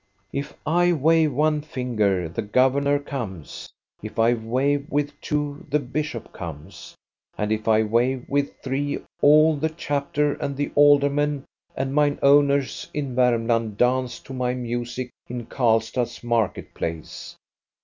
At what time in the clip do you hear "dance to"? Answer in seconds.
13.77-14.33